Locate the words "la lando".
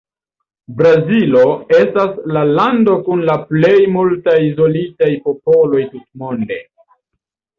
2.37-2.95